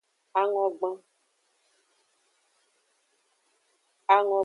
Angogban. 0.41 0.95